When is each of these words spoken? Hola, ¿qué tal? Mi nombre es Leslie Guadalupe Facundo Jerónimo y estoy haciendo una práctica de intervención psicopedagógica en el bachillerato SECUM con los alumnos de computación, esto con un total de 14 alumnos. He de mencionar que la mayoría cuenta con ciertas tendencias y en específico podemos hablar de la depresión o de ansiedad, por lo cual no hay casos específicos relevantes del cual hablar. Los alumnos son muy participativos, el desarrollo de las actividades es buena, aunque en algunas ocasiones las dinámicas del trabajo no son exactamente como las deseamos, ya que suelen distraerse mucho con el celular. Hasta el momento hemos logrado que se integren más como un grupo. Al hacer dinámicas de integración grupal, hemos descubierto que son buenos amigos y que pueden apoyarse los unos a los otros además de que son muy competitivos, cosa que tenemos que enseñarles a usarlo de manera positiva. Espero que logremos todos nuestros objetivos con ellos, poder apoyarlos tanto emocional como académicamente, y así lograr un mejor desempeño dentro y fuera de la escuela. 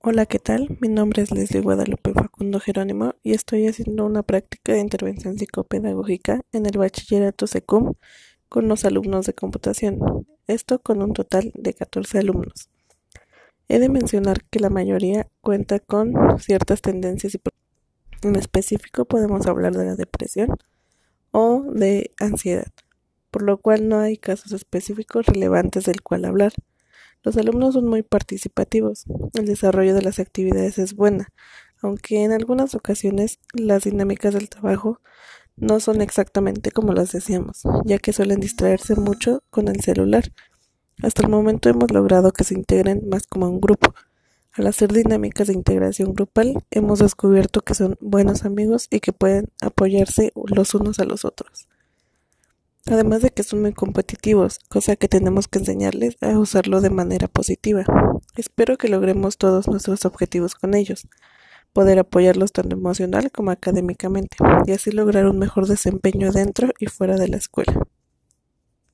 Hola, 0.00 0.26
¿qué 0.26 0.38
tal? 0.38 0.78
Mi 0.80 0.86
nombre 0.86 1.22
es 1.22 1.32
Leslie 1.32 1.60
Guadalupe 1.60 2.12
Facundo 2.12 2.60
Jerónimo 2.60 3.16
y 3.24 3.32
estoy 3.32 3.66
haciendo 3.66 4.06
una 4.06 4.22
práctica 4.22 4.72
de 4.72 4.78
intervención 4.78 5.36
psicopedagógica 5.36 6.40
en 6.52 6.66
el 6.66 6.78
bachillerato 6.78 7.48
SECUM 7.48 7.94
con 8.48 8.68
los 8.68 8.84
alumnos 8.84 9.26
de 9.26 9.34
computación, 9.34 9.98
esto 10.46 10.78
con 10.78 11.02
un 11.02 11.14
total 11.14 11.50
de 11.56 11.74
14 11.74 12.18
alumnos. 12.18 12.70
He 13.66 13.80
de 13.80 13.88
mencionar 13.88 14.44
que 14.44 14.60
la 14.60 14.70
mayoría 14.70 15.26
cuenta 15.40 15.80
con 15.80 16.38
ciertas 16.38 16.80
tendencias 16.80 17.34
y 17.34 17.40
en 18.22 18.36
específico 18.36 19.04
podemos 19.04 19.48
hablar 19.48 19.76
de 19.76 19.84
la 19.84 19.96
depresión 19.96 20.50
o 21.32 21.64
de 21.72 22.12
ansiedad, 22.20 22.68
por 23.32 23.42
lo 23.42 23.58
cual 23.58 23.88
no 23.88 23.98
hay 23.98 24.16
casos 24.16 24.52
específicos 24.52 25.26
relevantes 25.26 25.86
del 25.86 26.02
cual 26.02 26.24
hablar. 26.24 26.52
Los 27.22 27.36
alumnos 27.36 27.74
son 27.74 27.86
muy 27.86 28.02
participativos, 28.02 29.04
el 29.34 29.46
desarrollo 29.46 29.94
de 29.94 30.02
las 30.02 30.18
actividades 30.18 30.78
es 30.78 30.94
buena, 30.94 31.28
aunque 31.82 32.22
en 32.22 32.32
algunas 32.32 32.74
ocasiones 32.74 33.40
las 33.52 33.84
dinámicas 33.84 34.34
del 34.34 34.48
trabajo 34.48 35.00
no 35.56 35.80
son 35.80 36.00
exactamente 36.00 36.70
como 36.70 36.92
las 36.92 37.12
deseamos, 37.12 37.62
ya 37.84 37.98
que 37.98 38.12
suelen 38.12 38.38
distraerse 38.38 38.94
mucho 38.94 39.42
con 39.50 39.68
el 39.68 39.80
celular. 39.80 40.32
Hasta 41.02 41.22
el 41.22 41.28
momento 41.28 41.68
hemos 41.68 41.90
logrado 41.90 42.32
que 42.32 42.44
se 42.44 42.54
integren 42.54 43.08
más 43.08 43.26
como 43.26 43.48
un 43.48 43.60
grupo. 43.60 43.94
Al 44.52 44.66
hacer 44.66 44.92
dinámicas 44.92 45.48
de 45.48 45.54
integración 45.54 46.14
grupal, 46.14 46.64
hemos 46.70 47.00
descubierto 47.00 47.60
que 47.60 47.74
son 47.74 47.96
buenos 48.00 48.44
amigos 48.44 48.86
y 48.90 49.00
que 49.00 49.12
pueden 49.12 49.48
apoyarse 49.60 50.32
los 50.34 50.74
unos 50.74 50.98
a 51.00 51.04
los 51.04 51.24
otros 51.24 51.67
además 52.90 53.22
de 53.22 53.30
que 53.30 53.42
son 53.42 53.62
muy 53.62 53.72
competitivos, 53.72 54.58
cosa 54.68 54.96
que 54.96 55.08
tenemos 55.08 55.48
que 55.48 55.58
enseñarles 55.58 56.16
a 56.20 56.38
usarlo 56.38 56.80
de 56.80 56.90
manera 56.90 57.28
positiva. 57.28 57.84
Espero 58.36 58.76
que 58.76 58.88
logremos 58.88 59.38
todos 59.38 59.68
nuestros 59.68 60.04
objetivos 60.04 60.54
con 60.54 60.74
ellos, 60.74 61.08
poder 61.72 61.98
apoyarlos 61.98 62.52
tanto 62.52 62.76
emocional 62.76 63.30
como 63.30 63.50
académicamente, 63.50 64.36
y 64.66 64.72
así 64.72 64.90
lograr 64.90 65.26
un 65.26 65.38
mejor 65.38 65.66
desempeño 65.66 66.32
dentro 66.32 66.68
y 66.78 66.86
fuera 66.86 67.16
de 67.16 67.28
la 67.28 67.36
escuela. 67.36 67.86